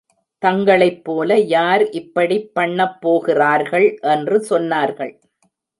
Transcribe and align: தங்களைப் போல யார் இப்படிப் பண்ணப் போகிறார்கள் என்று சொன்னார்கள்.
தங்களைப் 0.43 1.03
போல 1.03 1.37
யார் 1.49 1.89
இப்படிப் 1.91 2.49
பண்ணப் 2.53 3.01
போகிறார்கள் 3.01 3.87
என்று 4.09 4.39
சொன்னார்கள். 4.49 5.13